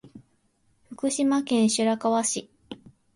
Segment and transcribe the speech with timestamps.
[0.89, 2.49] 福島県白河市